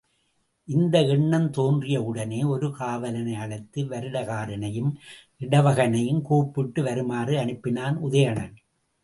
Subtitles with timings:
[0.67, 4.91] இந்த எண்ணம் தோன்றியவுடனே ஒரு காவலனை அழைத்து, வருடகாரனையும்
[5.39, 8.55] இடவகனையும் கூப்பிட்டு வருமாறு அனுப்பினான் உதயணன்.